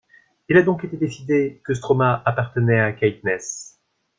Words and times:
Il 0.49 0.57
a 0.57 0.63
donc 0.63 0.83
été 0.83 0.97
décidé 0.97 1.61
que 1.63 1.75
Stroma 1.75 2.23
appartenait 2.25 2.79
à 2.81 2.91
Caithness. 2.91 3.79